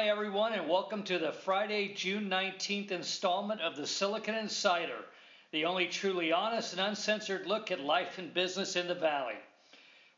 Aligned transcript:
Hi, 0.00 0.08
everyone, 0.08 0.54
and 0.54 0.66
welcome 0.66 1.02
to 1.02 1.18
the 1.18 1.30
Friday, 1.30 1.92
June 1.92 2.30
19th 2.30 2.90
installment 2.90 3.60
of 3.60 3.76
the 3.76 3.86
Silicon 3.86 4.34
Insider, 4.34 5.04
the 5.52 5.66
only 5.66 5.88
truly 5.88 6.32
honest 6.32 6.72
and 6.72 6.80
uncensored 6.80 7.46
look 7.46 7.70
at 7.70 7.82
life 7.82 8.16
and 8.16 8.32
business 8.32 8.76
in 8.76 8.88
the 8.88 8.94
Valley. 8.94 9.34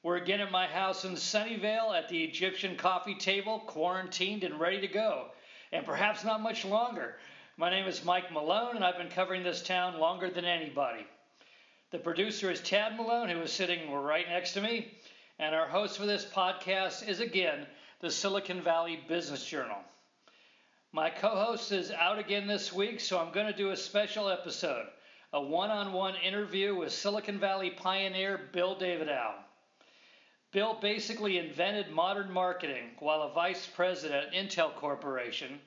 We're 0.04 0.18
again 0.18 0.38
at 0.38 0.52
my 0.52 0.68
house 0.68 1.04
in 1.04 1.14
Sunnyvale 1.14 1.98
at 1.98 2.08
the 2.08 2.22
Egyptian 2.22 2.76
coffee 2.76 3.16
table, 3.16 3.58
quarantined 3.66 4.44
and 4.44 4.60
ready 4.60 4.80
to 4.80 4.86
go, 4.86 5.26
and 5.72 5.84
perhaps 5.84 6.22
not 6.22 6.40
much 6.40 6.64
longer. 6.64 7.16
My 7.56 7.68
name 7.68 7.88
is 7.88 8.04
Mike 8.04 8.30
Malone, 8.30 8.76
and 8.76 8.84
I've 8.84 8.98
been 8.98 9.10
covering 9.10 9.42
this 9.42 9.64
town 9.64 9.98
longer 9.98 10.30
than 10.30 10.44
anybody. 10.44 11.04
The 11.90 11.98
producer 11.98 12.52
is 12.52 12.60
Tad 12.60 12.96
Malone, 12.96 13.30
who 13.30 13.40
is 13.40 13.52
sitting 13.52 13.90
right 13.92 14.28
next 14.28 14.52
to 14.52 14.60
me, 14.60 14.96
and 15.40 15.56
our 15.56 15.66
host 15.66 15.98
for 15.98 16.06
this 16.06 16.24
podcast 16.24 17.08
is 17.08 17.18
again 17.18 17.66
the 18.02 18.10
Silicon 18.10 18.60
Valley 18.60 18.98
Business 19.06 19.44
Journal. 19.44 19.78
My 20.92 21.08
co 21.08 21.28
host 21.28 21.70
is 21.70 21.92
out 21.92 22.18
again 22.18 22.48
this 22.48 22.72
week, 22.72 22.98
so 22.98 23.16
I'm 23.16 23.30
going 23.30 23.46
to 23.46 23.56
do 23.56 23.70
a 23.70 23.76
special 23.76 24.28
episode 24.28 24.88
a 25.32 25.40
one 25.40 25.70
on 25.70 25.92
one 25.92 26.16
interview 26.16 26.74
with 26.74 26.92
Silicon 26.92 27.38
Valley 27.38 27.70
pioneer 27.70 28.40
Bill 28.50 28.74
Davidow. 28.74 29.34
Bill 30.50 30.74
basically 30.74 31.38
invented 31.38 31.92
modern 31.92 32.32
marketing 32.32 32.90
while 32.98 33.22
a 33.22 33.32
vice 33.32 33.68
president 33.68 34.26
at 34.26 34.34
Intel 34.34 34.74
Corporation, 34.74 35.60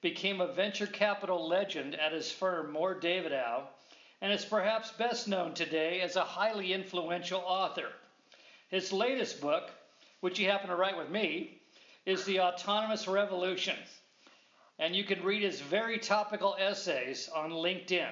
became 0.00 0.40
a 0.40 0.50
venture 0.50 0.86
capital 0.86 1.46
legend 1.46 1.94
at 1.96 2.12
his 2.14 2.32
firm 2.32 2.72
Mohr 2.72 2.98
Davidow, 2.98 3.64
and 4.22 4.32
is 4.32 4.46
perhaps 4.46 4.92
best 4.92 5.28
known 5.28 5.52
today 5.52 6.00
as 6.00 6.16
a 6.16 6.24
highly 6.24 6.72
influential 6.72 7.42
author. 7.44 7.92
His 8.70 8.94
latest 8.94 9.42
book, 9.42 9.70
which 10.20 10.38
he 10.38 10.44
happened 10.44 10.70
to 10.70 10.76
write 10.76 10.96
with 10.96 11.10
me, 11.10 11.58
is 12.06 12.24
The 12.24 12.40
Autonomous 12.40 13.06
Revolution. 13.06 13.76
And 14.78 14.96
you 14.96 15.04
can 15.04 15.22
read 15.22 15.42
his 15.42 15.60
very 15.60 15.98
topical 15.98 16.56
essays 16.58 17.30
on 17.34 17.50
LinkedIn. 17.50 18.10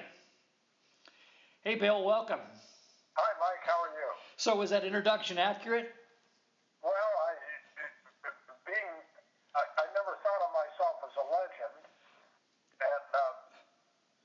Hey, 1.62 1.74
Bill, 1.74 2.04
welcome. 2.04 2.38
Hi, 2.38 3.30
Mike. 3.40 3.64
How 3.66 3.82
are 3.82 3.92
you? 3.92 4.08
So, 4.36 4.56
was 4.56 4.70
that 4.70 4.84
introduction 4.84 5.36
accurate? 5.38 5.90
Well, 6.82 6.92
I, 6.94 7.30
being, 8.64 8.94
I, 9.58 9.62
I 9.82 9.84
never 9.92 10.14
thought 10.22 10.40
of 10.46 10.52
myself 10.54 10.96
as 11.04 11.14
a 11.20 11.26
legend, 11.26 11.80
and 12.80 13.06
uh, 13.12 13.34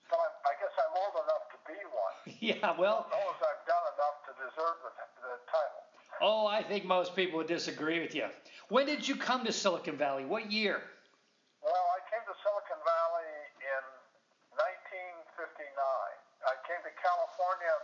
so 0.08 0.16
I, 0.16 0.28
I 0.48 0.54
guess 0.62 0.72
I'm 0.80 0.96
old 0.96 1.16
enough 1.26 1.46
to 1.52 1.58
be 1.66 1.80
one. 1.92 2.16
yeah, 2.40 2.72
well. 2.78 3.10
Don't 3.10 3.20
know 3.20 3.34
if 3.36 3.42
I've 3.42 3.66
done 3.68 3.86
enough 3.98 4.18
to 4.30 4.32
deserve 4.38 4.78
the, 4.86 4.92
the 5.26 5.34
title. 5.50 5.82
Oh, 6.22 6.48
I 6.48 6.64
think 6.64 6.86
most 6.86 7.16
people 7.16 7.38
would 7.40 7.48
disagree 7.48 8.00
with 8.00 8.16
you. 8.16 8.28
When 8.70 8.90
did 8.90 9.06
you 9.06 9.14
come 9.14 9.46
to 9.46 9.54
Silicon 9.54 9.94
Valley? 9.94 10.26
What 10.26 10.50
year? 10.50 10.82
Well, 11.62 11.86
I 11.94 12.02
came 12.10 12.26
to 12.26 12.36
Silicon 12.42 12.82
Valley 12.82 13.34
in 13.62 13.84
1959. 14.58 15.70
I 16.50 16.56
came 16.66 16.82
to 16.82 16.94
California 16.98 17.76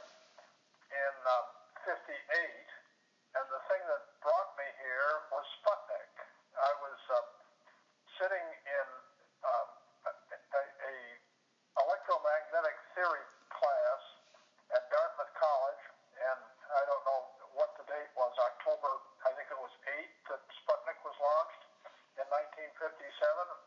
in 0.89 1.13
uh, 1.21 1.85
58, 1.85 2.09
and 3.37 3.45
the 3.53 3.61
thing 3.69 3.81
that 3.93 4.01
brought 4.25 4.49
me 4.57 4.65
here 4.81 5.11
was 5.29 5.45
Sputnik. 5.61 6.13
I 6.57 6.71
was 6.81 6.99
uh, 7.13 7.17
sitting 8.17 8.47
in 8.65 8.87
um, 9.45 9.69
a, 10.09 10.13
a, 10.17 10.63
a 10.65 10.93
electromagnetic 11.77 12.77
theory 12.97 13.25
class 13.53 14.01
at 14.73 14.81
Dartmouth 14.89 15.33
College, 15.37 15.83
and 16.25 16.41
I 16.73 16.81
don't 16.89 17.05
know 17.05 17.21
what 17.55 17.75
the 17.75 17.85
date 17.87 18.11
was, 18.15 18.31
October, 18.39 18.91
I 19.27 19.31
think 19.35 19.47
it 19.51 19.59
was 19.59 19.73
8 19.83 20.07
that 20.31 20.41
Sputnik 20.63 20.99
was 21.03 21.17
launched 21.19 21.63
in 22.19 22.25
1957, 22.27 22.79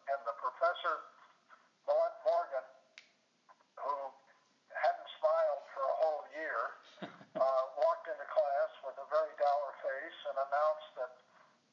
and 0.08 0.20
the 0.24 0.36
professor, 0.40 1.04
Millett 1.84 2.16
Morgan, 2.24 2.66
who 3.80 3.96
hadn't 4.72 5.10
smiled 5.20 5.64
for 5.76 5.84
a 5.84 5.96
whole 6.00 6.24
year, 6.32 6.60
uh, 7.36 7.64
walked 7.76 8.06
into 8.08 8.26
class 8.32 8.70
with 8.88 8.96
a 8.96 9.06
very 9.12 9.34
dour 9.36 9.68
face 9.84 10.18
and 10.32 10.36
announced 10.40 10.90
that 10.96 11.12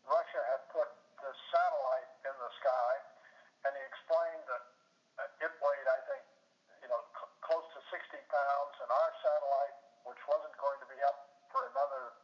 Russia 0.03 0.41
had 0.51 0.61
put 0.73 0.89
this 1.23 1.37
satellite 1.53 2.11
in 2.27 2.35
the 2.35 2.51
sky, 2.59 2.93
and 3.67 3.71
he 3.77 3.83
explained 3.87 4.43
that 4.51 4.63
uh, 5.21 5.45
it 5.47 5.53
weighed, 5.63 5.87
I 5.87 5.99
think, 6.11 6.23
you 6.81 6.89
know, 6.89 7.01
c- 7.13 7.33
close 7.45 7.67
to 7.77 7.79
60 7.87 8.19
pounds, 8.27 8.75
and 8.81 8.89
our 8.89 9.11
satellite, 9.21 9.77
which 10.03 10.21
wasn't 10.27 10.55
going 10.57 10.79
to 10.81 10.89
be 10.89 10.97
up 11.05 11.29
for 11.53 11.67
another 11.75 12.15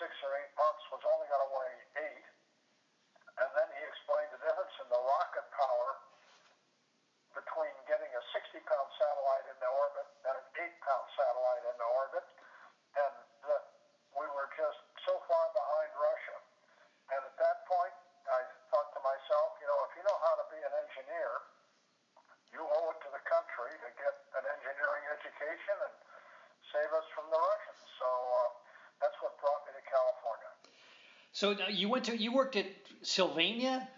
six 0.00 0.12
or 0.24 0.32
eight 0.40 0.52
months, 0.56 0.80
was 0.92 1.02
only 1.04 1.26
going 1.28 1.44
to 1.44 1.52
weigh 1.52 1.78
eight. 2.08 2.26
And 3.36 3.50
then 3.52 3.68
he 3.76 3.82
explained 3.84 4.32
the 4.32 4.40
difference 4.40 4.72
in 4.80 4.88
the 4.88 5.02
rocket 5.02 5.44
power 5.52 5.90
between 7.36 7.74
getting 7.84 8.08
a 8.16 8.22
60 8.32 8.64
pound 8.64 8.88
satellite 8.96 9.44
into 9.52 9.68
orbit 9.68 10.08
and 10.24 10.34
an 10.40 10.46
8 10.56 10.86
pound 10.88 11.04
satellite 11.20 11.64
into 11.68 11.84
orbit, 11.84 12.24
and 12.96 13.14
that 13.44 13.64
we 14.16 14.24
were 14.32 14.48
just 14.56 14.80
so 15.04 15.20
far 15.28 15.44
behind 15.52 15.90
Russia. 16.00 16.36
And 17.12 17.20
at 17.20 17.36
that 17.36 17.58
point, 17.68 17.92
I 18.24 18.40
thought 18.72 18.88
to 18.96 19.00
myself, 19.04 19.48
you 19.60 19.68
know, 19.68 19.78
if 19.84 19.92
you 20.00 20.04
know 20.08 20.18
how 20.24 20.34
to 20.40 20.46
be 20.48 20.58
an 20.64 20.74
engineer, 20.80 21.32
you 22.56 22.64
owe 22.64 22.88
it 22.88 22.98
to 23.04 23.10
the 23.12 23.22
country 23.28 23.72
to 23.84 23.88
get 24.00 24.14
an 24.40 24.44
engineering 24.48 25.04
education 25.12 25.76
and 25.76 25.94
save 26.72 26.90
us 26.96 27.06
from 27.26 27.34
the 27.34 27.42
Russians. 27.42 27.82
So 27.98 28.06
uh, 28.06 28.50
that's 29.02 29.18
what 29.18 29.34
brought 29.42 29.66
me 29.66 29.74
to 29.74 29.82
California. 29.82 30.50
So 31.34 31.46
you 31.74 31.90
went 31.90 32.06
to 32.06 32.14
you 32.14 32.30
worked 32.30 32.54
at 32.54 32.70
Sylvania 33.02 33.90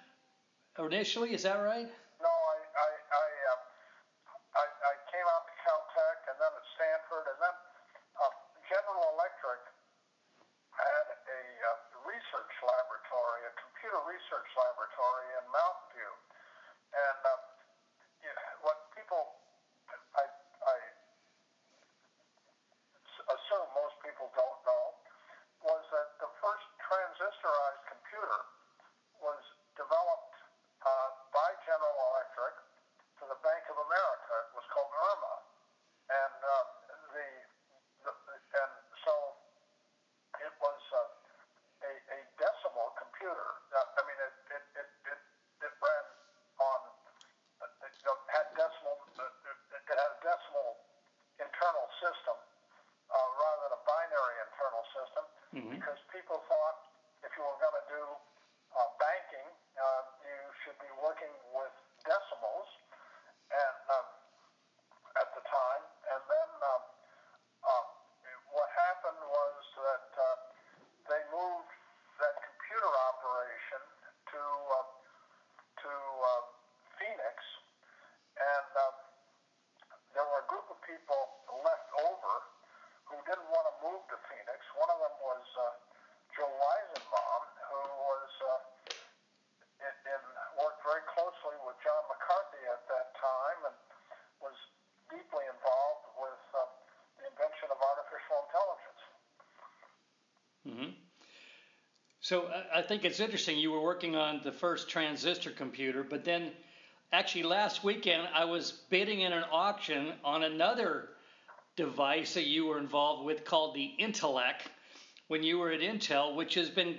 initially, 0.81 1.37
is 1.37 1.45
that 1.45 1.61
right? 1.61 1.93
No, 2.25 2.33
I 2.33 2.57
I 2.73 2.89
I, 3.13 3.27
uh, 3.53 3.61
I, 4.57 4.65
I 4.65 4.95
came 5.13 5.29
out 5.29 5.45
to 5.45 5.55
Caltech 5.61 6.19
and 6.33 6.37
then 6.41 6.53
at 6.57 6.67
Stanford 6.73 7.29
and 7.29 7.39
then 7.45 7.57
uh, 8.17 8.33
General 8.65 9.05
Electric 9.13 9.61
had 10.73 11.07
a 11.13 11.43
uh, 11.69 11.71
research 12.09 12.55
laboratory, 12.65 13.41
a 13.45 13.53
computer 13.61 14.01
research 14.09 14.49
laboratory 14.57 15.29
in 15.37 15.45
Mountain 15.53 15.87
View, 15.95 16.13
and 16.97 17.19
uh, 17.29 17.39
yeah, 18.25 18.41
what 18.65 18.79
people 18.95 19.37
I 20.17 20.25
I 20.27 20.77
s- 23.07 23.27
assume 23.27 23.67
most 23.75 23.99
people 24.07 24.31
don't 24.39 24.61
know 24.67 24.87
was 25.67 25.83
that 25.91 26.15
the 26.23 26.31
first 26.39 26.67
transistorized 26.87 27.83
computer 27.91 28.39
was 29.19 29.43
developed 29.75 30.39
uh, 30.87 31.11
by 31.35 31.51
General 31.67 31.99
Electric 32.15 32.55
for 33.19 33.27
the 33.27 33.39
Bank 33.43 33.67
of 33.67 33.79
America. 33.83 34.35
It 34.47 34.55
was 34.55 34.67
called 34.71 34.87
ERMA, 34.95 35.35
and 36.15 36.37
uh, 36.39 36.55
the, 37.11 37.27
the 38.07 38.13
and 38.15 38.73
so 39.03 39.15
it 40.39 40.55
was 40.63 40.81
uh, 40.95 41.91
a, 41.91 41.93
a 42.15 42.19
decimal 42.39 42.95
computer. 42.95 43.51
Uh, 43.75 43.99
I 43.99 44.01
mean, 44.07 44.19
it 44.23 44.35
it, 44.55 44.65
it, 44.79 44.89
it, 45.11 45.21
it 45.67 45.73
ran 45.83 46.05
on 46.63 46.81
uh, 47.67 47.67
it 47.83 47.95
had 48.31 48.47
decimal. 48.55 48.95
Uh, 49.19 49.27
it 49.75 49.83
had 49.91 49.99
a 49.99 50.19
decimal 50.23 50.79
internal 51.43 51.91
system 51.99 52.39
uh, 53.11 53.29
rather 53.43 53.61
than 53.69 53.75
a 53.75 53.83
binary 53.83 54.37
internal 54.47 54.85
Mhm. 55.55 55.81
because 55.81 55.99
people 56.13 56.39
thought 56.49 56.79
if 57.25 57.33
you 57.37 57.43
were 57.43 57.59
going 57.59 57.79
to 57.81 57.87
do 57.89 58.05
uh, 58.77 58.89
banking, 59.01 59.49
uh, 59.81 60.03
you 60.23 60.41
should 60.63 60.79
be 60.79 60.93
working 61.01 61.33
with 61.57 61.73
decimals, 62.05 62.69
and 63.51 63.77
um, 63.91 64.09
at 65.17 65.29
the 65.35 65.43
time, 65.49 65.83
and 66.13 66.21
then 66.29 66.51
um, 66.63 66.83
uh, 67.65 67.85
what 68.53 68.69
happened 68.77 69.23
was 69.25 69.63
that 69.83 70.09
uh, 70.21 70.27
they 71.09 71.23
moved 71.33 71.73
that 72.21 72.37
computer 72.45 72.93
operation 73.15 73.83
to 74.37 74.43
uh, 74.43 74.87
to 75.81 75.93
uh, 75.93 76.43
Phoenix, 77.01 77.37
and 78.37 78.71
uh, 78.77 78.93
there 80.13 80.27
were 80.29 80.41
a 80.45 80.49
group 80.51 80.67
of 80.69 80.79
people 80.85 81.23
left 81.65 81.89
over 82.05 82.35
who 83.09 83.17
didn't 83.25 83.49
want 83.49 83.65
to 83.73 83.75
move 83.81 84.03
to 84.13 84.17
Phoenix. 84.29 84.61
One 84.77 84.91
of 84.93 84.99
them 85.01 85.17
was 85.25 85.45
uh, 85.57 85.65
Joe 86.37 86.51
Weizenbaum, 86.51 87.43
who 87.73 87.83
was 88.05 88.31
uh, 88.45 88.61
in, 89.81 89.95
in, 90.13 90.23
worked 90.61 90.83
very 90.85 91.05
closely 91.17 91.57
with 91.65 91.77
John 91.81 92.03
McCarthy 92.11 92.63
at 92.69 92.83
that 92.91 93.09
time 93.17 93.61
and 93.73 93.77
was 94.45 94.57
deeply 95.09 95.45
involved 95.49 96.07
with 96.21 96.43
uh, 96.53 96.69
the 97.17 97.25
invention 97.33 97.73
of 97.73 97.79
artificial 97.81 98.39
intelligence. 98.45 99.03
hmm 100.69 100.91
So 102.29 102.45
I 102.75 102.81
I 102.81 102.83
think 102.83 103.07
it's 103.07 103.21
interesting. 103.21 103.57
You 103.57 103.71
were 103.71 103.81
working 103.81 104.15
on 104.15 104.43
the 104.45 104.53
first 104.53 104.91
transistor 104.91 105.51
computer, 105.51 106.03
but 106.03 106.27
then 106.27 106.53
actually 107.11 107.45
last 107.45 107.83
weekend 107.83 108.29
I 108.35 108.45
was 108.45 108.71
bidding 108.91 109.23
in 109.23 109.33
an 109.33 109.45
auction 109.51 110.13
on 110.23 110.43
another 110.43 111.09
device 111.75 112.35
that 112.35 112.45
you 112.45 112.67
were 112.67 112.77
involved 112.77 113.25
with 113.25 113.47
called 113.47 113.75
the 113.75 113.95
Intellec 113.99 114.61
when 115.29 115.43
you 115.43 115.59
were 115.59 115.71
at 115.71 115.81
Intel, 115.81 116.37
which 116.37 116.53
has 116.53 116.69
been 116.69 116.99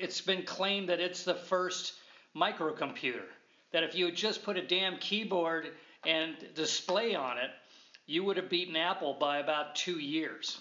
it's 0.00 0.20
been 0.20 0.44
claimed 0.44 0.90
that 0.90 1.00
it's 1.00 1.24
the 1.24 1.34
first 1.34 1.94
microcomputer. 2.36 3.26
that 3.72 3.82
if 3.82 3.96
you 3.96 4.04
had 4.06 4.14
just 4.14 4.44
put 4.44 4.56
a 4.56 4.64
damn 4.64 4.96
keyboard 4.98 5.72
and 6.06 6.36
display 6.54 7.16
on 7.16 7.36
it, 7.36 7.50
you 8.06 8.22
would 8.22 8.36
have 8.36 8.48
beaten 8.48 8.76
Apple 8.76 9.14
by 9.14 9.38
about 9.38 9.74
two 9.74 9.98
years. 9.98 10.60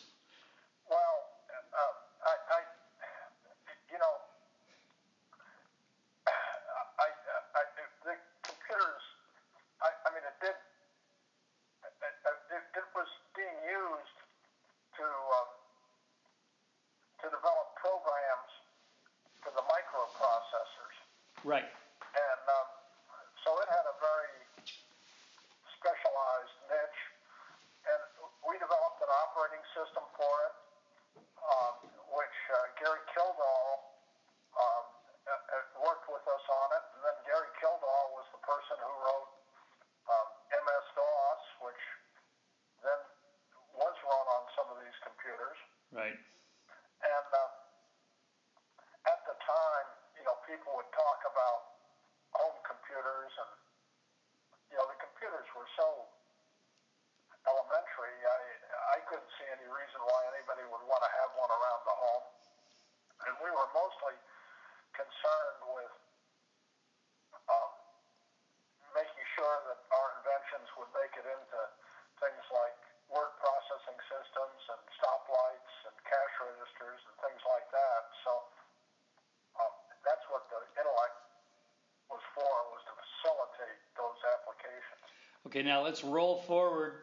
Okay, 85.58 85.66
now 85.66 85.84
let's 85.84 86.04
roll 86.04 86.44
forward, 86.44 86.94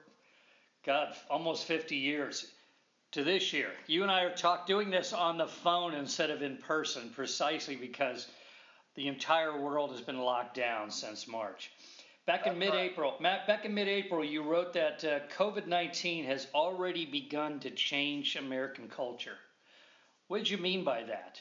God, 0.86 1.12
almost 1.28 1.64
50 1.64 1.96
years 1.96 2.46
to 3.10 3.24
this 3.24 3.52
year. 3.52 3.70
You 3.88 4.02
and 4.02 4.12
I 4.12 4.22
are 4.22 4.32
talk 4.32 4.64
doing 4.64 4.90
this 4.90 5.12
on 5.12 5.38
the 5.38 5.48
phone 5.48 5.92
instead 5.92 6.30
of 6.30 6.40
in 6.40 6.58
person, 6.58 7.10
precisely 7.10 7.74
because 7.74 8.28
the 8.94 9.08
entire 9.08 9.60
world 9.60 9.90
has 9.90 10.02
been 10.02 10.20
locked 10.20 10.54
down 10.54 10.92
since 10.92 11.26
March. 11.26 11.72
Back 12.28 12.46
in 12.46 12.56
mid-April, 12.56 13.16
Matt, 13.18 13.48
back 13.48 13.64
in 13.64 13.74
mid-April, 13.74 14.24
you 14.24 14.44
wrote 14.44 14.72
that 14.74 15.04
uh, 15.04 15.18
COVID-19 15.36 16.24
has 16.26 16.46
already 16.54 17.06
begun 17.06 17.58
to 17.58 17.70
change 17.70 18.36
American 18.36 18.86
culture. 18.86 19.38
What 20.28 20.38
did 20.38 20.48
you 20.48 20.58
mean 20.58 20.84
by 20.84 21.02
that? 21.02 21.40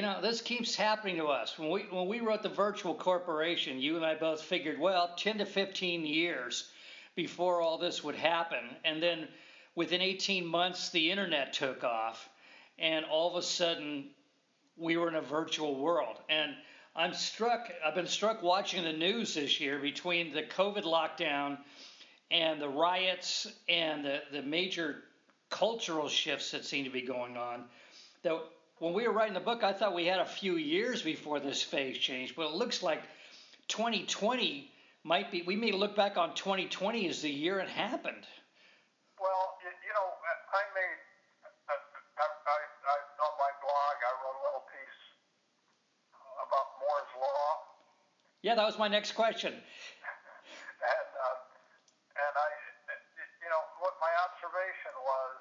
know, 0.00 0.22
this 0.22 0.40
keeps 0.40 0.74
happening 0.74 1.16
to 1.16 1.26
us. 1.26 1.58
When 1.58 1.70
we 1.70 1.80
when 1.90 2.08
we 2.08 2.20
wrote 2.20 2.42
the 2.42 2.48
virtual 2.48 2.94
corporation, 2.94 3.78
you 3.78 3.96
and 3.96 4.04
I 4.04 4.14
both 4.14 4.40
figured, 4.40 4.80
well, 4.80 5.12
10 5.18 5.38
to 5.38 5.44
15 5.44 6.06
years 6.06 6.70
before 7.14 7.60
all 7.60 7.76
this 7.76 8.02
would 8.02 8.14
happen, 8.14 8.64
and 8.86 9.02
then 9.02 9.28
within 9.74 10.00
18 10.00 10.46
months 10.46 10.88
the 10.88 11.10
internet 11.10 11.52
took 11.52 11.84
off, 11.84 12.26
and 12.78 13.04
all 13.04 13.30
of 13.30 13.36
a 13.36 13.46
sudden 13.46 14.08
we 14.78 14.96
were 14.96 15.08
in 15.08 15.14
a 15.14 15.20
virtual 15.20 15.78
world. 15.78 16.16
And 16.30 16.54
I'm 16.96 17.12
struck. 17.12 17.70
I've 17.84 17.94
been 17.94 18.06
struck 18.06 18.42
watching 18.42 18.84
the 18.84 18.92
news 18.92 19.34
this 19.34 19.60
year 19.60 19.78
between 19.78 20.32
the 20.32 20.42
COVID 20.42 20.84
lockdown 20.84 21.58
and 22.30 22.60
the 22.60 22.68
riots 22.68 23.46
and 23.68 24.04
the, 24.04 24.22
the 24.32 24.42
major 24.42 25.02
cultural 25.50 26.08
shifts 26.08 26.50
that 26.52 26.64
seem 26.64 26.84
to 26.84 26.90
be 26.90 27.02
going 27.02 27.36
on. 27.36 27.64
That 28.22 28.40
when 28.82 28.94
we 28.94 29.06
were 29.06 29.14
writing 29.14 29.38
the 29.38 29.38
book, 29.38 29.62
I 29.62 29.72
thought 29.72 29.94
we 29.94 30.06
had 30.06 30.18
a 30.18 30.26
few 30.26 30.58
years 30.58 31.06
before 31.06 31.38
this 31.38 31.62
phase 31.62 31.96
change, 31.96 32.34
but 32.34 32.50
it 32.50 32.54
looks 32.58 32.82
like 32.82 32.98
2020 33.68 34.72
might 35.04 35.30
be. 35.30 35.46
We 35.46 35.54
may 35.54 35.70
look 35.70 35.94
back 35.94 36.16
on 36.18 36.34
2020 36.34 37.06
as 37.06 37.22
the 37.22 37.30
year 37.30 37.60
it 37.60 37.68
happened. 37.68 38.26
Well, 39.22 39.54
you 39.62 39.94
know, 39.94 40.08
I 40.50 40.66
made 40.74 40.98
I, 41.70 41.78
I, 41.78 42.26
I, 42.26 42.96
on 43.22 43.34
my 43.38 43.52
blog. 43.62 43.94
I 44.02 44.12
wrote 44.18 44.34
a 44.34 44.42
little 44.50 44.66
piece 44.66 45.02
about 46.42 46.66
Moore's 46.82 47.12
law. 47.22 47.50
Yeah, 48.42 48.58
that 48.58 48.66
was 48.66 48.82
my 48.82 48.90
next 48.90 49.14
question. 49.14 49.54
and 49.54 49.62
uh, 51.22 51.38
and 52.18 52.34
I, 52.34 52.48
you 53.46 53.46
know, 53.46 53.62
what 53.78 53.94
my 54.02 54.10
observation 54.26 54.90
was 55.06 55.38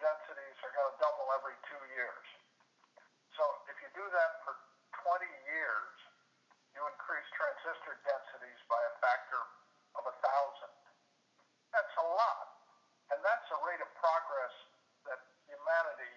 densities 0.00 0.56
are 0.64 0.72
going 0.72 0.90
to 0.90 0.98
double 0.98 1.28
every 1.36 1.56
two 1.68 1.82
years. 1.92 2.26
So 3.36 3.44
if 3.68 3.76
you 3.84 3.88
do 3.92 4.04
that 4.04 4.40
for 4.42 4.56
20 5.04 5.28
years, 5.52 5.94
you 6.72 6.80
increase 6.88 7.28
transistor 7.36 8.00
densities 8.08 8.60
by 8.66 8.80
a 8.80 8.92
factor 9.04 9.40
of 10.00 10.08
a 10.08 10.14
thousand. 10.24 10.72
That's 11.70 11.94
a 12.00 12.06
lot. 12.16 12.46
And 13.12 13.20
that's 13.22 13.48
a 13.52 13.58
rate 13.62 13.82
of 13.84 13.90
progress 14.00 14.54
that 15.06 15.20
humanity 15.46 16.12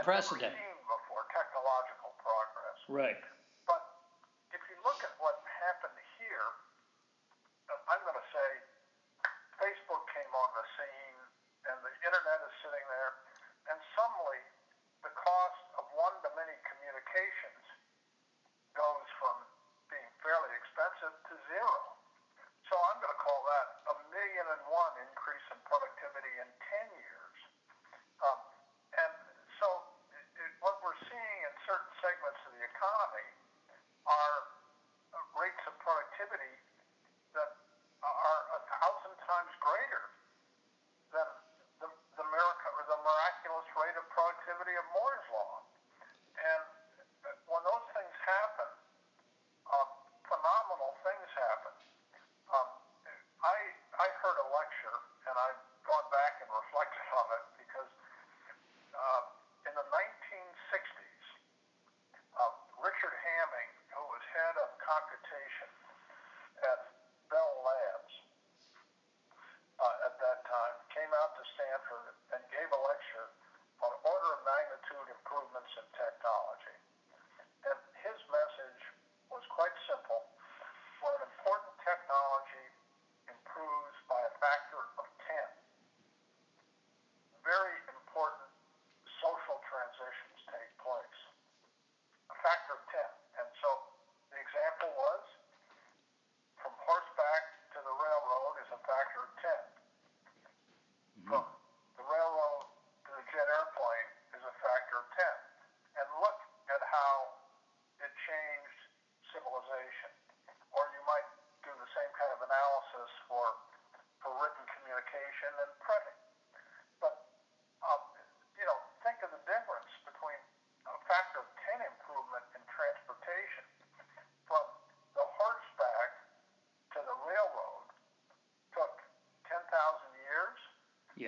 unprecedented. 0.00 0.56
Before, 0.88 1.28
technological 1.28 2.16
progress. 2.24 2.78
Right. 2.88 3.20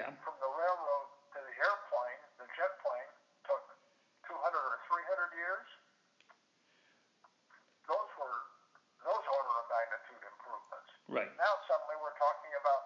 Yeah. 0.03 0.11
From 0.27 0.35
the 0.43 0.51
railroad 0.51 1.07
to 1.31 1.39
the 1.39 1.55
airplane, 1.63 2.21
the 2.43 2.49
jet 2.59 2.75
plane, 2.83 3.11
took 3.47 3.63
200 4.27 4.35
or 4.35 4.79
300 4.91 5.31
years. 5.39 5.67
Those 7.87 8.11
were 8.19 8.39
those 9.07 9.23
order 9.31 9.55
of 9.63 9.67
magnitude 9.71 10.23
improvements. 10.27 10.91
Right. 11.07 11.31
Now 11.39 11.55
suddenly 11.71 12.03
we're 12.03 12.19
talking 12.19 12.51
about 12.59 12.83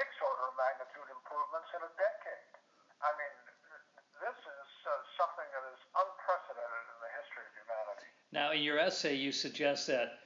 six 0.00 0.08
order 0.24 0.48
of 0.48 0.56
magnitude 0.56 1.08
improvements 1.12 1.68
in 1.76 1.80
a 1.84 1.92
decade. 2.00 2.48
I 3.04 3.12
mean, 3.20 3.34
this 4.16 4.38
is 4.48 4.70
uh, 4.88 4.92
something 5.20 5.44
that 5.44 5.64
is 5.76 5.80
unprecedented 5.92 6.84
in 6.88 6.98
the 7.04 7.12
history 7.20 7.44
of 7.44 7.52
humanity. 7.52 8.08
Now, 8.32 8.48
in 8.56 8.64
your 8.64 8.80
essay, 8.80 9.18
you 9.18 9.28
suggest 9.28 9.92
that 9.92 10.21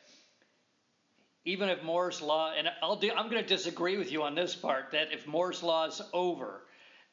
even 1.47 1.71
if 1.71 1.83
Moore's 1.83 2.21
law, 2.21 2.53
and 2.57 2.69
I'll 2.83 2.97
do, 2.97 3.11
I'm 3.11 3.31
going 3.31 3.43
to 3.43 3.49
disagree 3.49 3.97
with 3.97 4.13
you 4.13 4.23
on 4.23 4.35
this 4.35 4.55
part, 4.55 4.91
that 4.93 5.13
if 5.13 5.27
Moore's 5.27 5.63
law 5.63 5.87
is 5.87 6.03
over, 6.13 6.61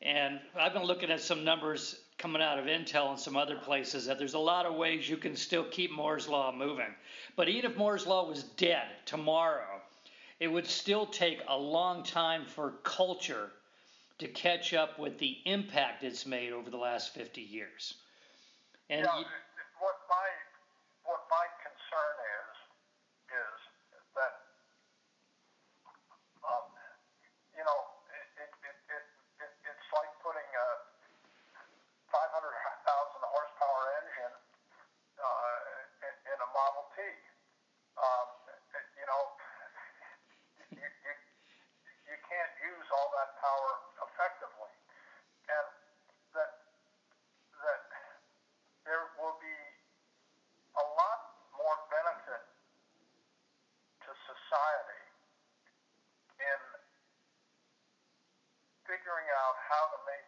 and 0.02 0.42
I've 0.60 0.74
been 0.74 0.84
looking 0.84 1.12
at 1.12 1.22
some 1.22 1.46
numbers 1.46 2.04
coming 2.18 2.42
out 2.42 2.60
of 2.60 2.66
Intel 2.66 3.10
and 3.10 3.20
some 3.20 3.38
other 3.38 3.56
places 3.56 4.06
that 4.06 4.20
there's 4.20 4.34
a 4.34 4.40
lot 4.40 4.66
of 4.66 4.76
ways 4.76 5.10
you 5.10 5.18
can 5.18 5.36
still 5.36 5.64
keep 5.64 5.92
Moore's 5.92 6.28
law 6.28 6.52
moving. 6.52 6.94
But 7.36 7.50
even 7.50 7.72
if 7.72 7.78
Moore's 7.78 8.06
law 8.06 8.28
was 8.28 8.44
dead 8.44 8.88
tomorrow, 9.06 9.82
it 10.40 10.48
would 10.48 10.68
still 10.68 11.06
take 11.06 11.40
a 11.48 11.58
long 11.58 12.04
time 12.04 12.46
for 12.46 12.76
culture 12.84 13.52
to 14.20 14.28
catch 14.28 14.74
up 14.74 15.00
with 15.00 15.18
the 15.20 15.38
impact 15.46 16.04
it's 16.04 16.26
made 16.26 16.54
over 16.54 16.70
the 16.70 16.78
last 16.78 17.14
50 17.14 17.42
years. 17.42 17.96
And 18.90 19.02
yeah, 19.02 19.20
you, 19.20 19.26
what 19.80 19.98
my 20.08 20.28
what 21.04 21.24
my 21.32 21.46
concern 21.60 22.16
is 22.24 22.56
is 23.32 23.60
that 24.16 24.34
um, 26.46 26.68
you 27.58 27.64
know 27.64 27.80
it, 28.12 28.28
it, 28.48 28.52
it, 28.64 28.78
it, 28.96 29.06
it 29.44 29.52
it's 29.66 29.88
like 29.92 30.12
putting 30.22 30.46
a 30.46 30.68
500,000 32.14 32.46
horsepower 33.26 33.84
engine 34.06 34.36
uh, 35.18 36.06
in, 36.06 36.14
in 36.30 36.38
a 36.38 36.50
Model 36.54 36.86
T. 36.94 37.02
Um, 37.98 38.28
you 39.02 39.06
know, 39.10 39.24
you, 40.78 40.86
you, 40.86 41.14
you 42.06 42.18
can't 42.30 42.54
use 42.62 42.88
all 42.94 43.10
that 43.18 43.33
power 43.44 43.72
effectively. 44.08 44.72
And 45.52 45.68
that, 46.32 46.52
that 47.60 47.84
there 48.88 49.04
will 49.20 49.36
be 49.44 49.60
a 50.80 50.86
lot 50.96 51.20
more 51.52 51.76
benefit 51.92 52.44
to 54.08 54.10
society 54.24 55.04
in 56.40 56.62
figuring 58.88 59.28
out 59.44 59.56
how 59.68 59.84
to 59.92 60.00
make 60.08 60.28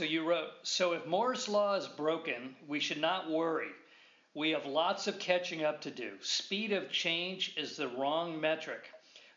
So 0.00 0.06
you 0.06 0.24
wrote, 0.24 0.48
so 0.62 0.92
if 0.92 1.04
Moore's 1.04 1.46
Law 1.46 1.74
is 1.74 1.86
broken, 1.86 2.56
we 2.66 2.80
should 2.80 3.02
not 3.02 3.30
worry. 3.30 3.68
We 4.32 4.52
have 4.52 4.64
lots 4.64 5.06
of 5.08 5.18
catching 5.18 5.62
up 5.62 5.82
to 5.82 5.90
do. 5.90 6.12
Speed 6.22 6.72
of 6.72 6.90
change 6.90 7.52
is 7.58 7.76
the 7.76 7.88
wrong 7.88 8.40
metric. 8.40 8.90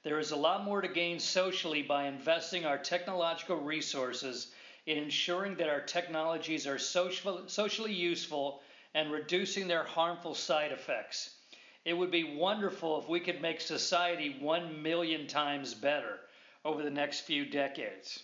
There 0.04 0.20
is 0.20 0.32
a 0.32 0.38
lot 0.38 0.64
more 0.64 0.80
to 0.80 0.88
gain 0.88 1.20
socially 1.20 1.82
by 1.82 2.06
investing 2.06 2.66
our 2.66 2.78
technological 2.78 3.58
resources 3.58 4.54
in 4.86 4.98
ensuring 4.98 5.56
that 5.58 5.68
our 5.68 5.82
technologies 5.82 6.66
are 6.66 6.80
social, 6.80 7.46
socially 7.50 7.94
useful 7.94 8.62
and 8.94 9.12
reducing 9.12 9.68
their 9.68 9.84
harmful 9.84 10.34
side 10.34 10.72
effects. 10.72 11.36
It 11.84 11.92
would 11.92 12.10
be 12.10 12.38
wonderful 12.38 13.02
if 13.02 13.10
we 13.10 13.20
could 13.20 13.42
make 13.42 13.60
society 13.60 14.38
one 14.40 14.82
million 14.82 15.28
times 15.28 15.74
better 15.74 16.22
over 16.64 16.82
the 16.84 16.90
next 16.90 17.26
few 17.26 17.44
decades. 17.44 18.24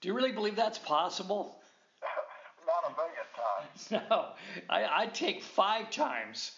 Do 0.00 0.08
you 0.08 0.14
really 0.14 0.32
believe 0.32 0.56
that's 0.56 0.78
possible? 0.78 1.59
No, 3.90 4.32
I, 4.68 5.02
I 5.02 5.06
take 5.06 5.42
five 5.42 5.90
times 5.90 6.52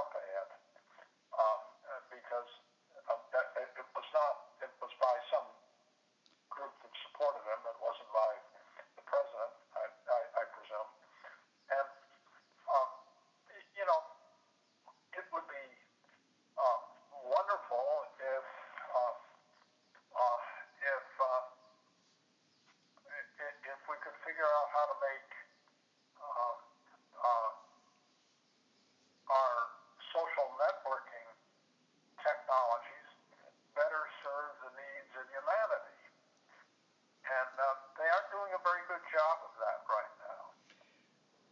top 0.00 0.14
hat 0.14 0.69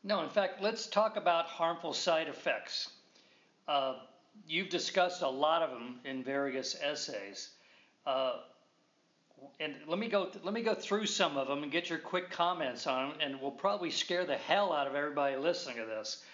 No, 0.08 0.22
in 0.22 0.30
fact, 0.30 0.62
let's 0.62 0.86
talk 0.86 1.18
about 1.18 1.44
harmful 1.44 1.92
side 1.92 2.28
effects. 2.28 2.88
Uh, 3.68 3.96
you've 4.46 4.70
discussed 4.70 5.20
a 5.20 5.28
lot 5.28 5.60
of 5.60 5.68
them 5.68 6.00
in 6.02 6.24
various 6.24 6.74
essays. 6.82 7.50
Uh, 8.06 8.38
and 9.60 9.74
let 9.86 9.98
me 9.98 10.08
go 10.08 10.24
th- 10.24 10.42
let 10.42 10.54
me 10.54 10.62
go 10.62 10.74
through 10.74 11.04
some 11.04 11.36
of 11.36 11.46
them 11.46 11.62
and 11.62 11.70
get 11.70 11.90
your 11.90 11.98
quick 11.98 12.30
comments 12.30 12.86
on 12.86 13.10
them, 13.10 13.18
and 13.20 13.38
we'll 13.38 13.50
probably 13.50 13.90
scare 13.90 14.24
the 14.24 14.38
hell 14.38 14.72
out 14.72 14.86
of 14.86 14.94
everybody 14.94 15.36
listening 15.36 15.76
to 15.76 15.84
this. 15.84 16.24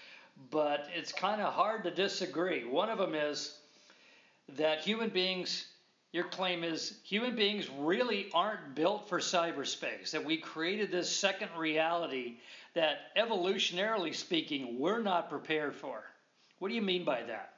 But 0.52 0.86
it's 0.94 1.10
kind 1.10 1.40
of 1.40 1.52
hard 1.52 1.82
to 1.82 1.90
disagree. 1.90 2.64
One 2.64 2.90
of 2.90 2.98
them 2.98 3.16
is 3.16 3.58
that 4.50 4.82
human 4.82 5.10
beings 5.10 5.66
your 6.14 6.22
claim 6.22 6.62
is 6.62 7.00
human 7.02 7.34
beings 7.34 7.68
really 7.76 8.30
aren't 8.32 8.76
built 8.76 9.08
for 9.08 9.18
cyberspace, 9.18 10.12
that 10.12 10.24
we 10.24 10.36
created 10.36 10.92
this 10.92 11.10
second 11.10 11.48
reality 11.58 12.36
that 12.74 13.12
evolutionarily 13.16 14.14
speaking, 14.14 14.78
we're 14.78 15.02
not 15.02 15.28
prepared 15.28 15.74
for. 15.74 16.04
What 16.60 16.68
do 16.68 16.76
you 16.76 16.82
mean 16.82 17.04
by 17.04 17.24
that? 17.24 17.53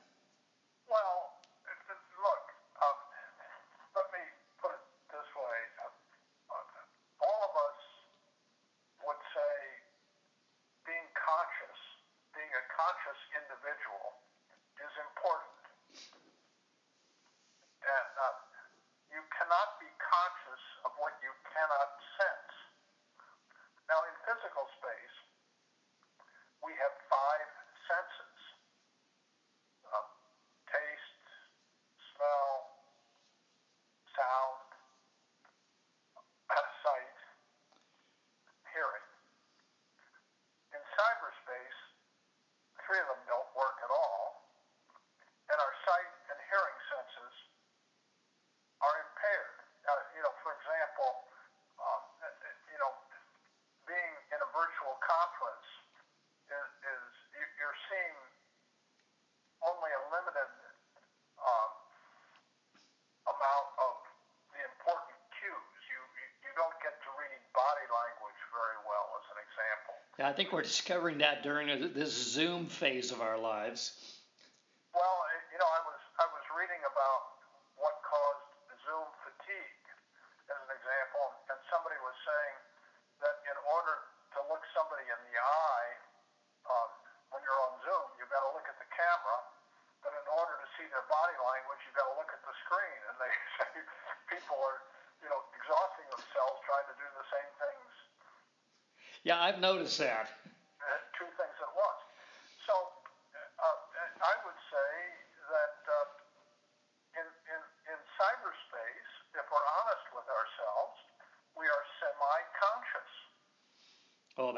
I 70.26 70.32
think 70.32 70.52
we're 70.52 70.62
discovering 70.62 71.18
that 71.18 71.44
during 71.44 71.92
this 71.94 72.12
Zoom 72.12 72.66
phase 72.66 73.12
of 73.12 73.20
our 73.20 73.38
lives. 73.38 73.92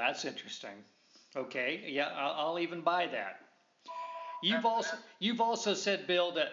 that's 0.08 0.24
interesting. 0.24 0.70
Okay, 1.36 1.84
yeah, 1.86 2.08
I'll, 2.16 2.48
I'll 2.48 2.58
even 2.58 2.80
buy 2.80 3.08
that. 3.08 3.40
You've 4.42 4.64
also 4.64 4.96
you've 5.18 5.42
also 5.42 5.74
said, 5.74 6.06
Bill, 6.06 6.32
that 6.32 6.48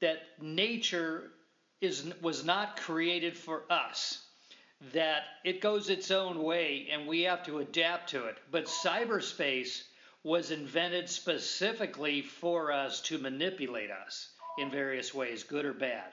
that 0.00 0.22
nature 0.40 1.30
is 1.82 2.10
was 2.22 2.42
not 2.42 2.78
created 2.78 3.36
for 3.36 3.64
us. 3.68 4.24
That 4.94 5.24
it 5.44 5.60
goes 5.60 5.90
its 5.90 6.10
own 6.10 6.42
way, 6.42 6.88
and 6.90 7.06
we 7.06 7.22
have 7.22 7.44
to 7.44 7.58
adapt 7.58 8.10
to 8.10 8.24
it. 8.24 8.38
But 8.50 8.64
cyberspace 8.64 9.82
was 10.22 10.50
invented 10.50 11.10
specifically 11.10 12.22
for 12.22 12.72
us 12.72 13.02
to 13.02 13.18
manipulate 13.18 13.90
us 13.90 14.30
in 14.56 14.70
various 14.70 15.12
ways, 15.12 15.44
good 15.44 15.66
or 15.66 15.74
bad. 15.74 16.10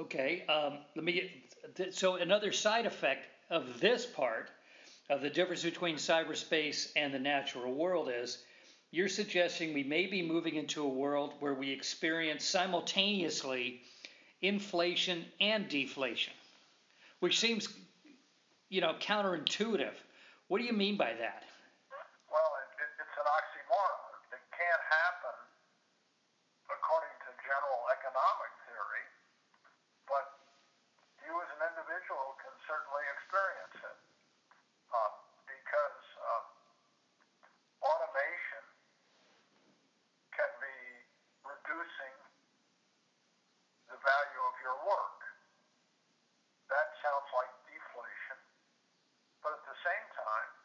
Okay, 0.00 0.44
um, 0.48 0.78
let 0.96 1.04
me 1.04 1.12
get. 1.76 1.94
So, 1.94 2.14
another 2.14 2.52
side 2.52 2.86
effect 2.86 3.28
of 3.50 3.80
this 3.80 4.06
part 4.06 4.50
of 5.10 5.20
the 5.20 5.28
difference 5.28 5.62
between 5.62 5.96
cyberspace 5.96 6.90
and 6.96 7.12
the 7.12 7.18
natural 7.18 7.74
world 7.74 8.08
is 8.10 8.38
you're 8.92 9.10
suggesting 9.10 9.74
we 9.74 9.84
may 9.84 10.06
be 10.06 10.22
moving 10.22 10.54
into 10.54 10.82
a 10.82 10.88
world 10.88 11.34
where 11.40 11.52
we 11.52 11.70
experience 11.70 12.46
simultaneously 12.46 13.82
inflation 14.40 15.26
and 15.38 15.68
deflation, 15.68 16.32
which 17.18 17.38
seems, 17.38 17.68
you 18.70 18.80
know, 18.80 18.94
counterintuitive. 19.00 19.92
What 20.48 20.60
do 20.60 20.64
you 20.64 20.72
mean 20.72 20.96
by 20.96 21.12
that? 21.12 21.44
Well, 22.32 22.50
it, 22.56 22.68
it, 22.80 23.04
it's 23.04 23.16
an 23.20 23.28
oxymoron. 23.28 24.00
It 24.32 24.44
can't 24.56 24.84
happen 24.88 25.36
according 26.72 27.14
to 27.20 27.30
general 27.44 27.84
economics. 27.92 28.59
the 49.70 49.78
same 49.86 50.06
time, 50.18 50.59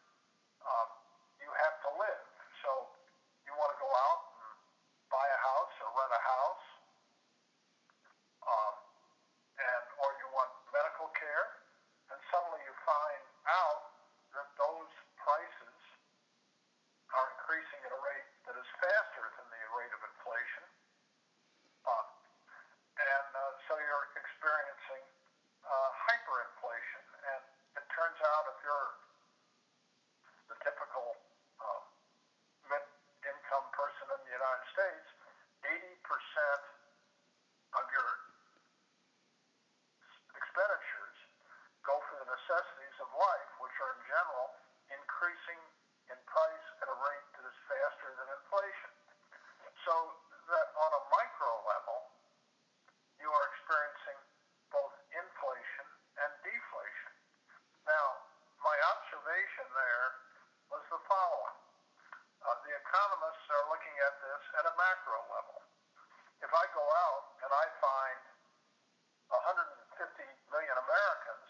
indication 59.46 59.70
there 59.78 60.10
was 60.74 60.82
the 60.90 60.98
following. 61.06 61.58
Uh, 62.42 62.58
the 62.66 62.74
economists 62.82 63.46
are 63.54 63.66
looking 63.70 63.94
at 64.02 64.18
this 64.18 64.42
at 64.58 64.66
a 64.66 64.74
macro 64.74 65.22
level. 65.30 65.62
If 66.42 66.50
I 66.50 66.66
go 66.74 66.82
out 66.82 67.38
and 67.46 67.52
I 67.54 67.66
find 67.78 68.22
150 69.30 70.50
million 70.50 70.76
Americans 70.82 71.50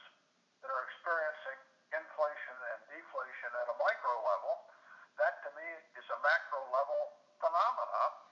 that 0.59 0.75
are 0.75 0.83
experiencing 0.91 1.59
inflation 1.95 2.57
and 2.75 2.79
deflation 2.99 3.51
at 3.63 3.67
a 3.71 3.75
micro 3.79 4.15
level, 4.27 4.67
that 5.15 5.39
to 5.47 5.49
me 5.55 5.67
is 5.95 6.07
a 6.11 6.19
macro 6.19 6.67
level 6.75 6.99
phenomena 7.39 8.24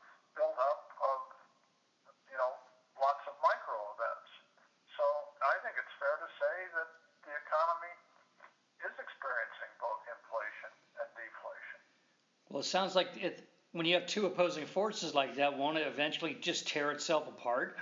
sounds 12.73 12.95
like 12.95 13.09
it, 13.21 13.39
when 13.71 13.85
you 13.85 13.93
have 13.93 14.07
two 14.07 14.25
opposing 14.25 14.65
forces 14.65 15.13
like 15.13 15.35
that, 15.35 15.59
won't 15.59 15.77
it 15.77 15.85
eventually 15.85 16.35
just 16.41 16.67
tear 16.67 16.89
itself 16.91 17.27
apart? 17.27 17.77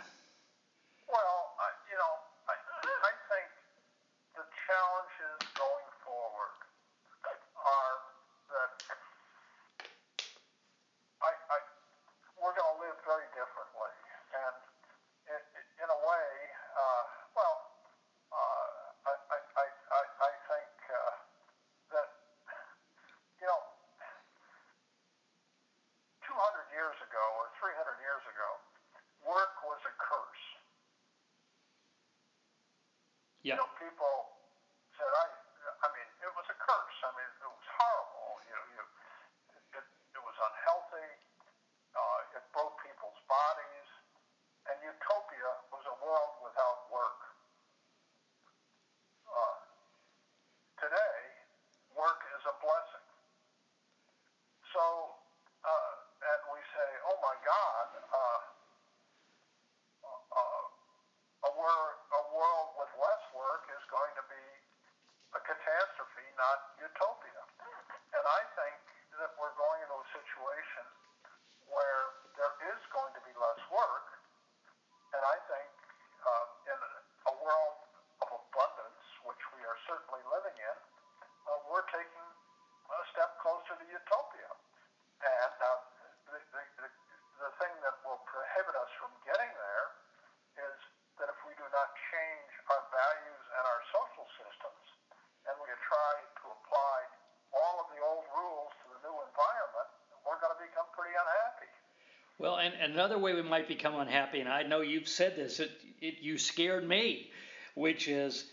another 102.82 103.18
way 103.18 103.34
we 103.34 103.44
might 103.44 103.68
become 103.68 103.96
unhappy, 103.96 104.40
and 104.40 104.50
I 104.50 104.64
know 104.64 104.82
you've 104.82 105.08
said 105.08 105.36
this, 105.36 105.60
it, 105.60 105.72
it, 106.02 106.16
you 106.22 106.38
scared 106.38 106.88
me, 106.88 107.30
which 107.76 108.08
is 108.08 108.46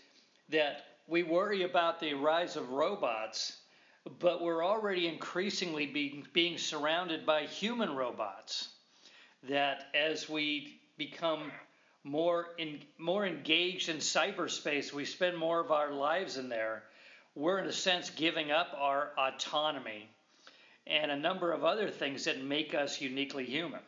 that 0.49 0.85
we 1.07 1.23
worry 1.23 1.63
about 1.63 1.99
the 1.99 2.13
rise 2.13 2.55
of 2.55 2.69
robots, 2.69 3.57
but 4.19 4.41
we're 4.41 4.63
already 4.63 5.07
increasingly 5.07 5.87
being, 5.87 6.25
being 6.33 6.57
surrounded 6.57 7.25
by 7.25 7.43
human 7.43 7.95
robots. 7.95 8.69
That 9.49 9.87
as 9.95 10.29
we 10.29 10.79
become 10.97 11.51
more 12.03 12.47
in, 12.57 12.81
more 12.97 13.25
engaged 13.25 13.89
in 13.89 13.97
cyberspace, 13.97 14.93
we 14.93 15.05
spend 15.05 15.37
more 15.37 15.59
of 15.59 15.71
our 15.71 15.91
lives 15.91 16.37
in 16.37 16.49
there. 16.49 16.83
We're 17.35 17.59
in 17.59 17.67
a 17.67 17.73
sense 17.73 18.09
giving 18.09 18.51
up 18.51 18.75
our 18.77 19.11
autonomy 19.17 20.09
and 20.85 21.11
a 21.11 21.17
number 21.17 21.51
of 21.51 21.63
other 21.63 21.89
things 21.89 22.25
that 22.25 22.43
make 22.43 22.73
us 22.73 22.99
uniquely 22.99 23.45
human. 23.45 23.79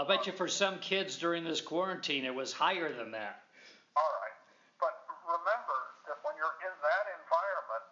I'll 0.00 0.08
bet 0.08 0.24
you 0.24 0.32
for 0.32 0.48
some 0.48 0.80
kids 0.80 1.20
during 1.20 1.44
this 1.44 1.60
quarantine, 1.60 2.24
it 2.24 2.32
was 2.32 2.56
higher 2.56 2.88
than 2.88 3.12
that. 3.12 3.44
all 4.00 4.12
right, 4.24 4.38
but 4.80 4.96
remember 5.28 5.76
that 6.08 6.16
when 6.24 6.32
you're 6.40 6.56
in 6.64 6.72
that 6.72 7.04
environment, 7.20 7.84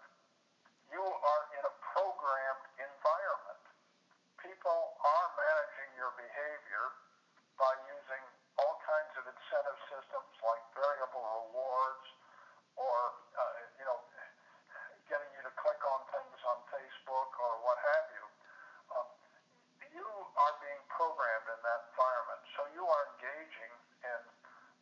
you 0.89 1.05
are 1.05 1.43
in 1.53 1.69
a 1.69 1.75
programmed 1.85 2.65
environment. 2.81 3.61
People 4.41 4.97
are 5.05 5.29
managing 5.37 6.01
your 6.01 6.17
behavior 6.17 6.97
by 7.61 7.77
using 7.93 8.25
all 8.57 8.81
kinds 8.89 9.13
of 9.21 9.29
incentive 9.29 9.77
systems 9.93 10.33
like 10.41 10.65
variable 10.81 11.29
rewards 11.45 12.09
or 12.81 13.21
uh, 13.37 13.45
you 13.77 13.85
know 13.85 14.01
getting 15.13 15.29
you 15.37 15.45
to 15.45 15.53
click 15.61 15.81
on 15.85 16.01
things 16.09 16.41
on 16.41 16.57
Facebook 16.73 17.37
or 17.37 17.53
what 17.69 17.77
have 17.77 18.07
you. 18.17 18.25
Um, 18.97 19.09
you 19.95 20.05
are 20.05 20.55
being 20.61 20.83
programmed 20.93 21.49
in 21.49 21.61
that 21.65 21.81
environment, 21.91 22.41
so 22.55 22.61
you 22.77 22.85
are 22.85 23.03
engaging 23.17 23.73
in 24.05 24.21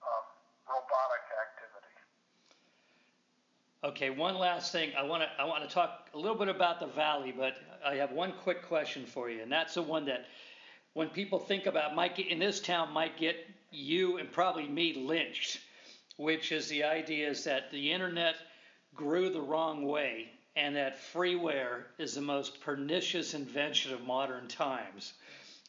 um, 0.03 0.27
robotic 0.67 1.25
activity. 1.31 1.97
Okay, 3.87 4.11
one 4.11 4.37
last 4.37 4.73
thing. 4.73 4.91
I 4.99 5.05
want 5.05 5.23
to 5.23 5.29
I 5.41 5.45
want 5.45 5.63
to 5.63 5.73
talk 5.73 6.09
a 6.13 6.19
little 6.19 6.37
bit 6.37 6.49
about 6.49 6.81
the 6.81 6.89
valley, 6.89 7.33
but 7.37 7.55
I 7.85 7.95
have 7.95 8.11
one 8.11 8.33
quick 8.43 8.67
question 8.67 9.07
for 9.07 9.31
you, 9.31 9.41
and 9.43 9.53
that's 9.53 9.75
the 9.75 9.83
one 9.83 10.07
that 10.07 10.27
when 10.95 11.09
people 11.09 11.39
think 11.39 11.67
about 11.67 11.95
might 11.95 12.17
get 12.17 12.27
in 12.27 12.41
this 12.41 12.59
town 12.59 12.93
might 12.93 13.17
get 13.17 13.37
you 13.71 14.17
and 14.17 14.33
probably 14.33 14.67
me 14.67 14.93
lynched, 14.95 15.61
which 16.17 16.51
is 16.51 16.69
the 16.69 16.83
idea 16.83 17.31
is 17.31 17.45
that 17.45 17.71
the 17.71 17.93
internet 17.93 18.35
grew 18.93 19.31
the 19.31 19.41
wrong 19.41 19.87
way 19.87 20.31
and 20.57 20.75
that 20.75 20.99
freeware 21.15 21.85
is 21.97 22.13
the 22.13 22.21
most 22.21 22.61
pernicious 22.63 23.35
invention 23.35 23.95
of 23.95 24.03
modern 24.03 24.49
times, 24.49 25.13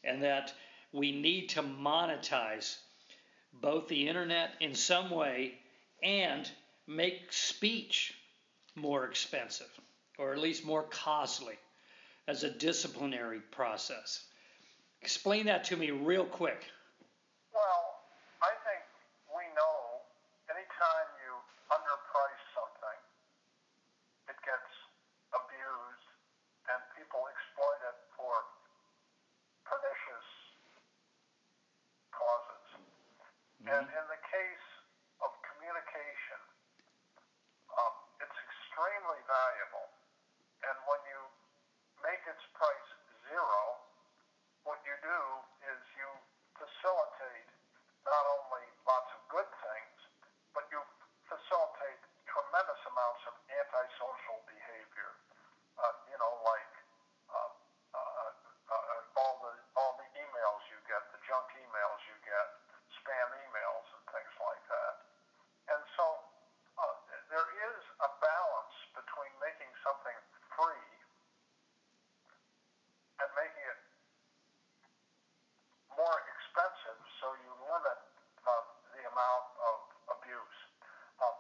and 0.04 0.24
that 0.24 0.52
we 0.92 1.12
need 1.12 1.50
to 1.50 1.62
monetize 1.62 2.78
both 3.54 3.88
the 3.88 4.08
internet 4.08 4.56
in 4.60 4.74
some 4.74 5.12
way 5.12 5.54
and 6.02 6.50
make 6.88 7.32
speech 7.32 8.14
more 8.76 9.06
expensive 9.06 9.70
or 10.18 10.34
at 10.34 10.40
least 10.40 10.66
more 10.66 10.84
costly 10.84 11.56
as 12.28 12.44
a 12.44 12.50
disciplinary 12.50 13.40
process. 13.52 14.26
Explain 15.02 15.46
that 15.46 15.64
to 15.66 15.78
me 15.78 15.92
real 15.92 16.26
quick. 16.26 16.66
Well, 17.54 18.02
I 18.42 18.52
think 18.66 18.84
we 19.30 19.46
know 19.54 20.02
anytime 20.50 21.08
you 21.22 21.32
underprice 21.70 22.44
something, 22.58 23.00
it 24.34 24.38
gets 24.42 24.72
abused 25.32 26.08
and 26.68 26.80
people 26.98 27.22
exploit 27.30 27.82
it 27.88 27.98
for 28.18 28.34
pernicious 29.64 30.28
causes. 32.12 32.68
And 33.70 33.86
in 33.86 34.06
the 34.10 34.22
case 34.28 34.68
of 35.22 35.30
communication, 35.46 36.42
um, 37.78 37.94
it's 38.20 38.36
extremely 38.36 39.22
valuable. 39.30 39.88
And 40.66 40.76
when 40.90 41.02
you 41.08 41.22
make 42.04 42.22
its 42.28 42.44
price 42.58 42.90
zero, 43.30 43.62
what 44.68 44.84
you 44.84 44.96
do 45.00 45.22
is 45.68 45.80
you 45.96 46.10
facilitate 46.60 47.50
not 48.04 48.24
only 48.40 48.66
lots 48.84 49.10
of 49.16 49.22
good 49.32 49.50
things, 49.64 49.98
but 50.52 50.68
you 50.72 50.80
facilitate 51.28 52.02
tremendous 52.28 52.82
amounts 52.88 53.24
of 53.28 53.34
antisocial 53.48 54.40
behavior. 54.48 55.12
Uh, 55.78 55.94
you 56.10 56.18
know, 56.18 56.34
like 56.44 56.74
uh, 57.32 57.52
uh, 57.94 58.32
uh, 58.74 59.20
all 59.22 59.36
the 59.46 59.54
all 59.78 59.94
the 60.02 60.10
emails 60.18 60.62
you 60.74 60.80
get, 60.90 61.00
the 61.14 61.22
junk 61.24 61.48
emails 61.62 62.00
you 62.10 62.18
get, 62.26 62.48
spam 62.98 63.30
emails, 63.46 63.86
and 63.94 64.04
things 64.10 64.34
like 64.42 64.64
that. 64.68 64.94
And 65.72 65.82
so 65.96 66.06
uh, 66.82 66.96
there 67.30 67.50
is 67.72 67.82
a 68.02 68.10
balance 68.20 68.76
between 68.96 69.32
making 69.44 69.72
something 69.86 70.18
free 70.58 70.90
and 73.22 73.30
making 73.34 73.66
it 73.66 73.82
more 75.98 76.18
expensive, 76.30 77.00
so 77.22 77.34
you 77.42 77.52
limit 77.66 78.00
uh, 78.46 78.64
the 78.94 79.04
amount 79.10 79.46
of 79.66 79.78
abuse. 80.18 80.60
Um, 81.18 81.34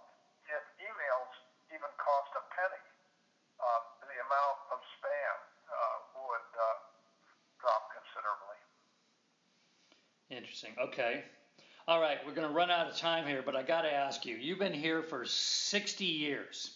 if 0.49 0.63
emails 0.81 1.31
even 1.69 1.91
cost 2.01 2.33
a 2.33 2.43
penny, 2.53 2.85
uh, 3.61 3.81
the 4.09 4.17
of 4.77 4.85
spam 5.01 5.37
uh, 5.73 5.97
would 6.21 6.49
uh, 6.53 6.77
drop 7.57 7.89
considerably. 7.97 8.59
Interesting. 10.29 10.73
Okay. 10.77 11.23
All 11.87 12.01
right, 12.01 12.17
we're 12.25 12.35
going 12.35 12.47
to 12.47 12.53
run 12.53 12.69
out 12.69 12.87
of 12.87 12.97
time 12.97 13.25
here, 13.25 13.41
but 13.45 13.55
I 13.55 13.63
got 13.63 13.83
to 13.83 13.93
ask 13.93 14.25
you 14.25 14.35
you've 14.35 14.59
been 14.59 14.73
here 14.73 15.01
for 15.01 15.25
60 15.25 16.05
years. 16.05 16.75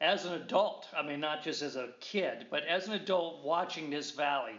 As 0.00 0.24
an 0.24 0.34
adult, 0.34 0.86
I 0.96 1.02
mean, 1.02 1.18
not 1.18 1.42
just 1.42 1.60
as 1.60 1.74
a 1.74 1.88
kid, 1.98 2.46
but 2.50 2.62
as 2.64 2.86
an 2.86 2.94
adult 2.94 3.44
watching 3.44 3.90
this 3.90 4.12
valley, 4.12 4.54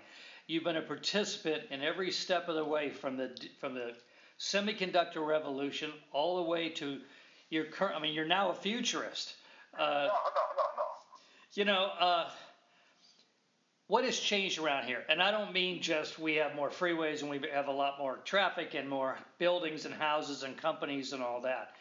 you've 0.47 0.65
been 0.65 0.75
a 0.75 0.81
participant 0.81 1.63
in 1.71 1.81
every 1.81 2.11
step 2.11 2.49
of 2.49 2.55
the 2.55 2.65
way 2.65 2.89
from 2.89 3.15
the 3.15 3.31
from 3.61 3.73
the 3.73 3.93
semiconductor 4.37 5.25
revolution 5.25 5.93
all 6.11 6.43
the 6.43 6.49
way 6.49 6.67
to 6.69 6.99
your 7.49 7.65
current. 7.65 7.95
I 7.95 8.01
mean, 8.01 8.13
you're 8.13 8.27
now 8.27 8.49
a 8.49 8.55
futurist. 8.55 9.35
Uh, 9.77 9.83
no, 9.83 9.87
no, 9.87 10.09
no, 10.57 10.63
no. 10.75 10.83
you 11.53 11.63
know, 11.63 11.91
uh, 12.01 12.29
what 13.89 14.03
has 14.03 14.19
changed 14.19 14.59
around 14.59 14.85
here? 14.85 15.03
And 15.09 15.19
I 15.19 15.31
don't 15.31 15.51
mean 15.51 15.81
just 15.81 16.19
we 16.19 16.35
have 16.35 16.55
more 16.55 16.69
freeways 16.69 17.21
and 17.21 17.29
we 17.29 17.41
have 17.51 17.69
a 17.69 17.71
lot 17.71 17.97
more 17.97 18.17
traffic 18.23 18.75
and 18.75 18.87
more 18.87 19.17
buildings 19.39 19.85
and 19.85 19.95
houses 19.95 20.43
and 20.43 20.55
companies 20.55 21.11
and 21.11 21.23
all 21.23 21.41
that. 21.41 21.71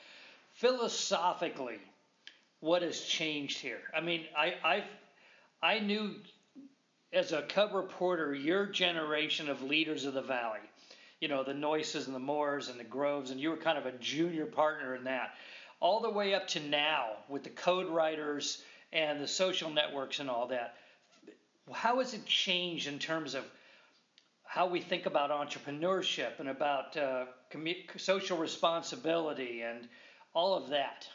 Philosophically, 0.55 1.77
what 2.61 2.81
has 2.81 3.03
changed 3.03 3.59
here? 3.59 3.81
I 3.95 4.01
mean, 4.01 4.25
I, 4.35 4.55
I've 4.65 4.85
I 5.63 5.81
knew 5.81 6.15
as 7.13 7.33
a 7.33 7.43
cub 7.43 7.75
reporter 7.75 8.35
your 8.35 8.65
generation 8.65 9.51
of 9.51 9.63
leaders 9.63 10.07
of 10.07 10.15
the 10.15 10.23
valley. 10.23 10.61
You 11.21 11.29
know, 11.29 11.45
the 11.45 11.53
Noyces 11.53 12.07
and 12.07 12.15
the 12.15 12.21
Moores 12.21 12.71
and 12.71 12.81
the 12.81 12.85
Groves, 12.85 13.33
and 13.33 13.39
you 13.39 13.51
were 13.51 13.59
kind 13.59 13.77
of 13.77 13.85
a 13.85 13.93
junior 13.99 14.47
partner 14.47 14.95
in 14.95 15.05
that. 15.05 15.35
All 15.79 16.01
the 16.01 16.11
way 16.11 16.33
up 16.33 16.49
to 16.49 16.61
now 16.61 17.17
with 17.29 17.45
the 17.45 17.51
code 17.51 17.89
writers 17.89 18.63
and 18.95 19.21
the 19.21 19.29
social 19.29 19.69
networks 19.69 20.21
and 20.21 20.31
all 20.31 20.47
that 20.47 20.77
how 21.73 21.99
has 21.99 22.15
it 22.15 22.25
changed 22.27 22.87
in 22.87 22.99
terms 22.99 23.35
of 23.35 23.45
how 24.45 24.67
we 24.67 24.81
think 24.81 25.07
about 25.07 25.31
entrepreneurship 25.31 26.41
and 26.41 26.49
about 26.49 26.97
uh, 26.97 27.27
social 27.97 28.39
responsibility 28.39 29.63
and 29.63 29.89
all 30.35 30.55
of 30.55 30.71
that? 30.71 31.07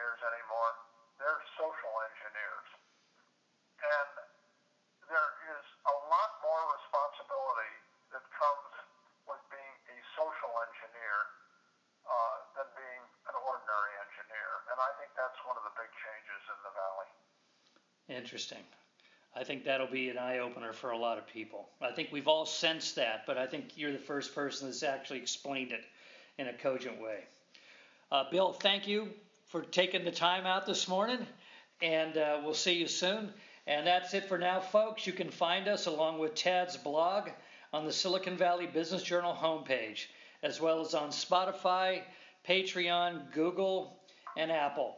engineers 0.00 0.20
anymore. 0.24 0.72
They're 1.20 1.42
social 1.60 1.92
engineers. 2.08 2.68
And 3.84 4.12
there 5.12 5.30
is 5.52 5.64
a 5.84 5.96
lot 6.08 6.30
more 6.40 6.62
responsibility 6.72 7.74
that 8.16 8.24
comes 8.32 8.72
with 9.28 9.42
being 9.52 9.76
a 9.92 9.96
social 10.16 10.52
engineer 10.72 11.16
uh, 12.08 12.36
than 12.56 12.68
being 12.72 13.04
an 13.28 13.36
ordinary 13.44 13.92
engineer. 14.08 14.50
And 14.72 14.78
I 14.80 14.90
think 14.96 15.12
that's 15.12 15.36
one 15.44 15.60
of 15.60 15.64
the 15.68 15.74
big 15.76 15.92
changes 15.92 16.42
in 16.48 16.58
the 16.64 16.72
Valley. 16.72 17.10
Interesting. 18.08 18.64
I 19.36 19.44
think 19.44 19.62
that'll 19.68 19.92
be 19.92 20.08
an 20.08 20.18
eye 20.18 20.40
opener 20.40 20.72
for 20.72 20.90
a 20.90 20.98
lot 20.98 21.20
of 21.20 21.28
people. 21.28 21.68
I 21.80 21.92
think 21.92 22.08
we've 22.10 22.26
all 22.26 22.46
sensed 22.46 22.96
that, 22.96 23.28
but 23.28 23.38
I 23.38 23.46
think 23.46 23.76
you're 23.76 23.92
the 23.92 23.98
first 23.98 24.34
person 24.34 24.66
that's 24.66 24.82
actually 24.82 25.20
explained 25.20 25.70
it 25.70 25.84
in 26.38 26.48
a 26.48 26.52
cogent 26.52 27.00
way. 27.00 27.28
Uh, 28.10 28.24
Bill, 28.30 28.52
thank 28.52 28.88
you 28.88 29.12
for 29.50 29.62
taking 29.62 30.04
the 30.04 30.12
time 30.12 30.46
out 30.46 30.64
this 30.64 30.86
morning, 30.86 31.26
and 31.82 32.16
uh, 32.16 32.40
we'll 32.44 32.54
see 32.54 32.74
you 32.74 32.86
soon. 32.86 33.30
And 33.66 33.86
that's 33.86 34.14
it 34.14 34.28
for 34.28 34.38
now, 34.38 34.60
folks. 34.60 35.06
You 35.06 35.12
can 35.12 35.28
find 35.28 35.68
us 35.68 35.86
along 35.86 36.18
with 36.18 36.34
Tad's 36.34 36.76
blog 36.76 37.28
on 37.72 37.84
the 37.84 37.92
Silicon 37.92 38.36
Valley 38.36 38.66
Business 38.66 39.02
Journal 39.02 39.34
homepage, 39.34 40.06
as 40.42 40.60
well 40.60 40.80
as 40.80 40.94
on 40.94 41.10
Spotify, 41.10 42.02
Patreon, 42.48 43.32
Google, 43.32 43.98
and 44.36 44.50
Apple. 44.52 44.96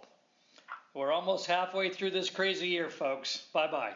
We're 0.94 1.12
almost 1.12 1.46
halfway 1.46 1.88
through 1.88 2.10
this 2.10 2.28
crazy 2.28 2.68
year, 2.68 2.90
folks. 2.90 3.46
Bye 3.54 3.70
bye. 3.70 3.94